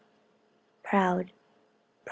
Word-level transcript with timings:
32. 0.81 0.81
Proud, 0.89 1.25
Prov. 1.29 1.31